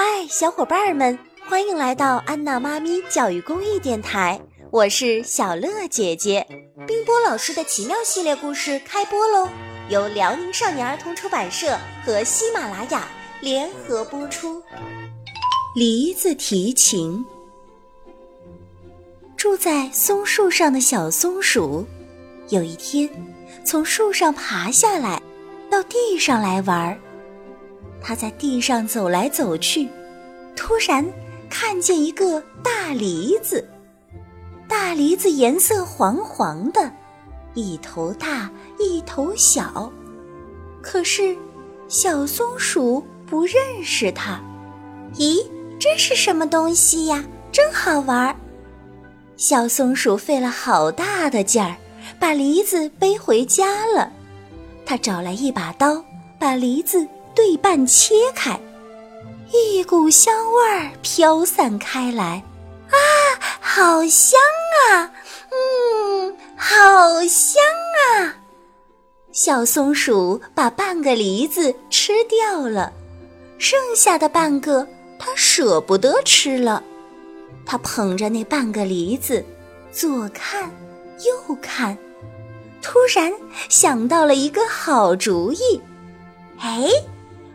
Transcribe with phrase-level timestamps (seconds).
[0.00, 1.18] 嗨，小伙伴们，
[1.48, 4.40] 欢迎来到安娜妈咪教育公益电台，
[4.70, 6.46] 我是小乐姐姐。
[6.86, 9.48] 冰波老师的奇妙系列故事开播喽，
[9.88, 13.08] 由辽宁少年儿童出版社和喜马拉雅
[13.40, 14.62] 联合播出。
[15.74, 17.26] 梨子提琴。
[19.36, 21.84] 住在松树上的小松鼠，
[22.50, 23.10] 有一天
[23.64, 25.20] 从树上爬下来，
[25.68, 26.96] 到地上来玩儿。
[28.00, 29.88] 它在地上走来走去，
[30.56, 31.04] 突然
[31.50, 33.66] 看见一个大梨子。
[34.66, 36.90] 大梨子颜色黄黄的，
[37.54, 39.90] 一头大一头小。
[40.82, 41.36] 可是
[41.88, 44.40] 小松鼠不认识它。
[45.14, 45.44] 咦，
[45.80, 47.24] 这是什么东西呀？
[47.50, 48.36] 真好玩儿！
[49.36, 51.76] 小松鼠费了好大的劲儿，
[52.20, 54.12] 把梨子背回家了。
[54.84, 56.04] 他找来一把刀，
[56.38, 57.06] 把梨子
[57.38, 58.58] 对半切开，
[59.52, 62.42] 一股香味儿飘散开来。
[62.90, 62.98] 啊，
[63.60, 64.40] 好香
[64.90, 65.08] 啊！
[65.52, 67.62] 嗯，好香
[68.16, 68.34] 啊！
[69.30, 72.92] 小松鼠把半个梨子吃掉了，
[73.56, 74.84] 剩下的半个
[75.16, 76.82] 它舍不得吃了。
[77.64, 79.46] 它捧着那半个梨子，
[79.92, 80.68] 左看
[81.24, 81.96] 右看，
[82.82, 83.32] 突然
[83.68, 85.80] 想到了一个好主意。
[86.58, 86.88] 哎，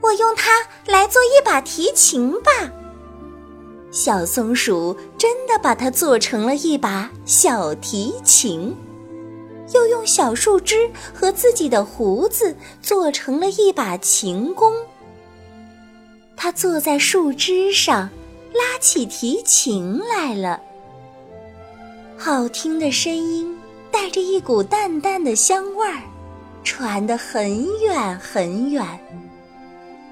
[0.00, 0.50] 我用它
[0.86, 2.50] 来做一把提琴吧！
[3.90, 8.76] 小松鼠真的把它做成了一把小提琴，
[9.74, 14.72] 又用小树枝和自己的胡子做成了一把琴弓。
[16.36, 18.08] 它坐在树枝上。
[18.54, 20.58] 拉起提琴来了，
[22.16, 23.54] 好听的声音
[23.90, 26.00] 带着一股淡淡的香味儿，
[26.64, 28.82] 传得很远很远。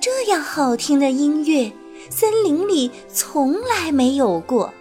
[0.00, 1.70] 这样好听的音乐，
[2.08, 4.72] 森林里从来没有过。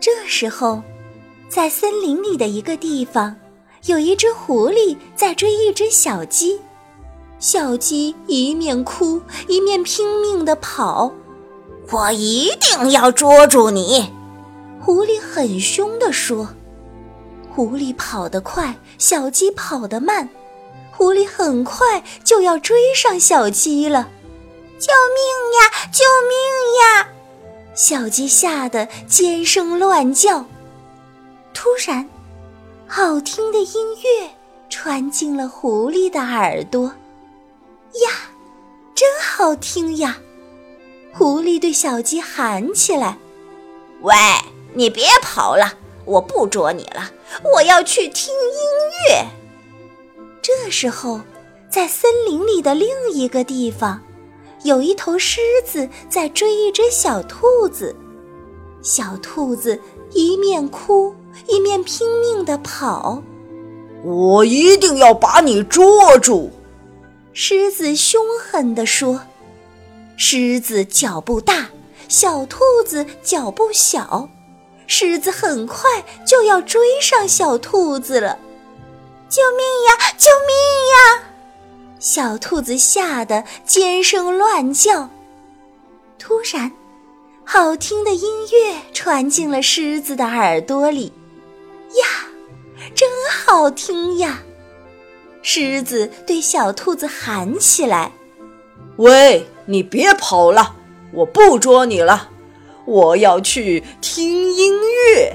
[0.00, 0.82] 这时候，
[1.46, 3.36] 在森林里的一个地方，
[3.84, 6.58] 有一只狐狸在追一只小鸡，
[7.38, 11.12] 小鸡一面哭一面拼命地跑。
[11.90, 14.10] 我一定要捉住你！
[14.80, 16.48] 狐狸很凶地说。
[17.54, 20.26] 狐狸跑得快，小鸡跑得慢。
[21.02, 24.08] 狐狸很快就要追上小鸡了。
[24.78, 25.88] 救命呀！
[25.90, 26.38] 救命
[26.80, 27.08] 呀！
[27.74, 30.46] 小鸡吓得尖声乱叫。
[31.52, 32.08] 突然，
[32.86, 34.30] 好听的音乐
[34.70, 36.84] 传进了狐狸的耳朵。
[38.04, 38.10] 呀，
[38.94, 40.16] 真好听呀！
[41.12, 43.18] 狐狸对小鸡喊起来
[44.02, 44.14] ：“喂，
[44.72, 45.72] 你别跑了，
[46.04, 47.10] 我不捉你了，
[47.56, 49.26] 我要去听音乐。”
[50.42, 51.20] 这时候，
[51.70, 54.02] 在森林里的另一个地方，
[54.64, 57.94] 有一头狮子在追一只小兔子。
[58.82, 59.80] 小兔子
[60.10, 61.14] 一面哭
[61.46, 63.22] 一面拼命地跑。
[64.02, 66.50] “我一定要把你捉住！”
[67.32, 69.20] 狮子凶狠地说。
[70.16, 71.70] 狮子脚步大，
[72.08, 74.28] 小兔子脚步小，
[74.88, 78.36] 狮子很快就要追上小兔子了。
[79.32, 80.12] 救命呀！
[80.18, 80.54] 救命
[80.92, 81.22] 呀！
[81.98, 85.08] 小兔子吓得尖声乱叫。
[86.18, 86.70] 突然，
[87.42, 91.14] 好听的音乐传进了狮子的耳朵里。
[91.94, 92.28] 呀，
[92.94, 94.42] 真好听呀！
[95.40, 98.12] 狮子对小兔子喊起来
[98.98, 100.76] ：“喂！”你别跑了，
[101.10, 102.28] 我不捉你了，
[102.84, 105.34] 我要去听音乐。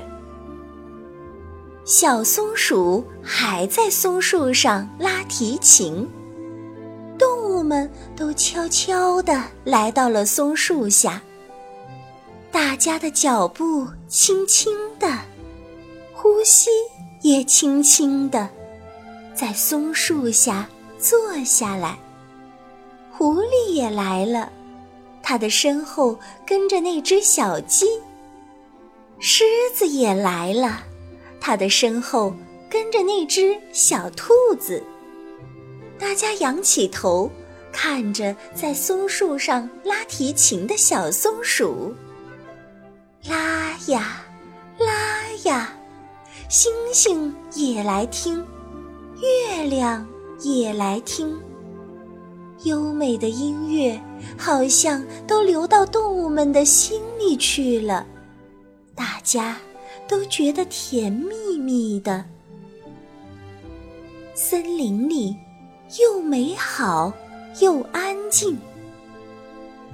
[1.87, 6.05] 小松鼠还在松树上拉提琴，
[7.17, 11.21] 动物们都悄悄地来到了松树下。
[12.51, 15.07] 大家的脚步轻轻的，
[16.13, 16.69] 呼吸
[17.21, 18.49] 也轻轻的，
[19.33, 20.67] 在松树下
[20.99, 21.97] 坐下来。
[23.13, 24.51] 狐狸也来了，
[25.23, 27.85] 它的身后跟着那只小鸡。
[29.19, 30.83] 狮子也来了，
[31.39, 32.33] 它的身后
[32.69, 34.83] 跟着那只小兔子。
[35.99, 37.31] 大家仰起头，
[37.71, 41.93] 看着在松树上拉提琴的小松鼠，
[43.27, 44.23] 拉呀
[44.77, 45.73] 拉呀，
[46.49, 48.45] 星星也来听，
[49.21, 50.07] 月亮
[50.41, 51.35] 也来听。
[52.63, 53.99] 优美的音乐
[54.37, 58.05] 好像都流到动物们的心里去了，
[58.95, 59.57] 大家
[60.07, 62.23] 都觉得甜蜜蜜的。
[64.33, 65.35] 森林里
[65.99, 67.11] 又美好
[67.59, 68.57] 又安静，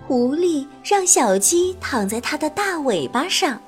[0.06, 3.62] 狐狸让小鸡躺在它的大尾巴上，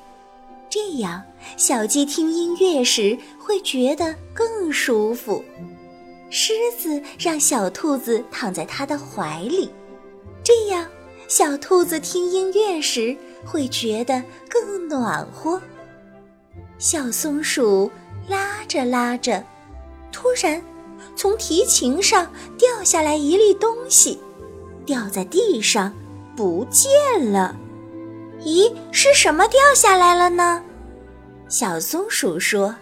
[0.69, 1.23] 这样
[1.55, 5.43] 小鸡听音乐时会觉得更舒服。
[6.29, 9.69] 狮子让小兔子躺在它的怀里，
[10.43, 10.85] 这样
[11.29, 13.15] 小兔子听音乐时
[13.45, 15.61] 会觉得更暖和。
[16.77, 17.89] 小松鼠
[18.27, 19.43] 拉着拉着，
[20.11, 20.61] 突然
[21.15, 24.19] 从提琴上掉下来一粒东西，
[24.85, 25.93] 掉在地上
[26.35, 26.91] 不见
[27.31, 27.55] 了。
[28.41, 30.63] 咦，是什么掉下来了呢？
[31.47, 32.75] 小松鼠说。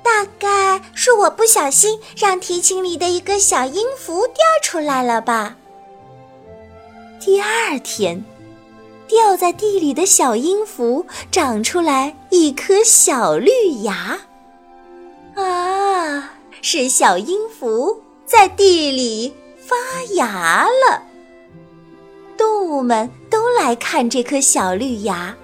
[0.00, 5.56] 大概是我不小心让提琴里的一个小音符掉出来了吧。
[7.20, 8.24] 第二天，
[9.08, 13.50] 掉在地里的小音符长出来一颗小绿
[13.82, 14.18] 芽。
[15.34, 19.74] 啊，是小音符在地里发
[20.14, 21.02] 芽了。
[22.36, 25.34] 动物们都来看这颗小绿芽，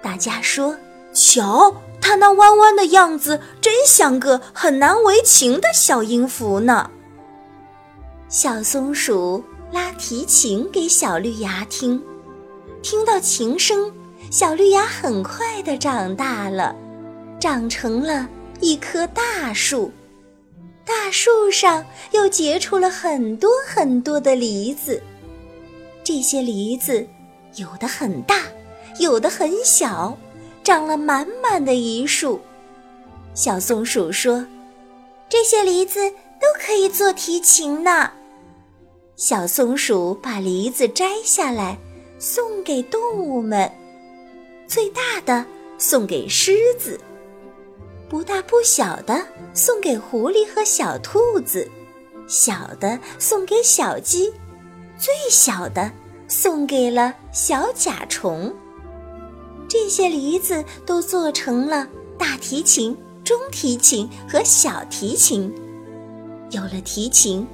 [0.00, 0.76] 大家说
[1.12, 1.74] ：“瞧。”
[2.04, 6.90] 它那弯弯的样子，真像个很难为情的小音符呢。
[8.28, 12.02] 小松鼠拉提琴给小绿芽听，
[12.82, 13.92] 听到琴声，
[14.30, 16.74] 小绿芽很快的长大了，
[17.38, 18.28] 长成了
[18.60, 19.90] 一棵大树。
[20.84, 25.00] 大树上又结出了很多很多的梨子，
[26.02, 27.06] 这些梨子
[27.54, 28.40] 有的很大，
[28.98, 30.16] 有的很小。
[30.64, 32.40] 长了满满的一树，
[33.34, 34.46] 小松鼠说
[35.28, 38.12] ：“这些梨子都可以做提琴呢。”
[39.16, 41.76] 小松鼠把梨子摘下来，
[42.24, 43.68] 送给动物们。
[44.68, 45.44] 最大的
[45.76, 46.96] 送给狮子，
[48.08, 51.68] 不大不小的送给狐狸和小兔子，
[52.28, 54.32] 小的送给小鸡，
[54.96, 55.90] 最小的
[56.28, 58.54] 送给了小甲虫。
[59.68, 65.52] 这些梨子都做成了大提琴、中提琴和小提琴。
[66.52, 67.44] 有了提琴，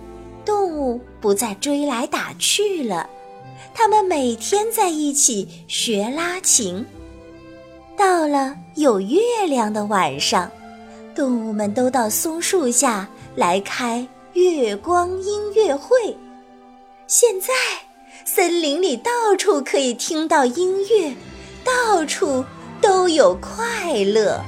[0.45, 3.09] 动物不再追来打去了，
[3.75, 6.85] 它们每天在一起学拉琴。
[7.97, 9.19] 到了有月
[9.49, 10.51] 亮的晚上，
[11.15, 16.17] 动物们都到松树下来开月光音乐会。
[17.07, 17.49] 现在，
[18.25, 21.13] 森林里到处可以听到音乐。
[21.65, 22.45] 到处
[22.81, 24.41] 都有快乐。